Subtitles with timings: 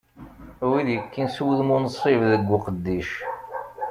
[0.69, 3.11] Wid yekkin s wudem unsib deg uqeddic.